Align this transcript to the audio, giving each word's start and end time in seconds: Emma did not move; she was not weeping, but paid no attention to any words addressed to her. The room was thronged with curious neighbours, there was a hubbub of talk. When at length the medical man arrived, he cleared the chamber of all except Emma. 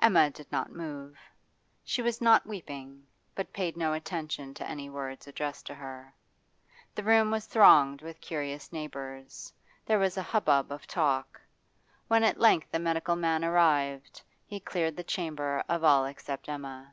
Emma 0.00 0.28
did 0.28 0.52
not 0.52 0.70
move; 0.70 1.16
she 1.82 2.02
was 2.02 2.20
not 2.20 2.46
weeping, 2.46 3.06
but 3.34 3.54
paid 3.54 3.74
no 3.74 3.94
attention 3.94 4.52
to 4.52 4.68
any 4.68 4.90
words 4.90 5.26
addressed 5.26 5.64
to 5.64 5.74
her. 5.74 6.12
The 6.94 7.02
room 7.02 7.30
was 7.30 7.46
thronged 7.46 8.02
with 8.02 8.20
curious 8.20 8.70
neighbours, 8.70 9.50
there 9.86 9.98
was 9.98 10.18
a 10.18 10.22
hubbub 10.22 10.70
of 10.70 10.86
talk. 10.86 11.40
When 12.06 12.22
at 12.22 12.38
length 12.38 12.70
the 12.70 12.78
medical 12.78 13.16
man 13.16 13.46
arrived, 13.46 14.20
he 14.44 14.60
cleared 14.60 14.94
the 14.94 15.02
chamber 15.04 15.64
of 15.70 15.82
all 15.82 16.04
except 16.04 16.50
Emma. 16.50 16.92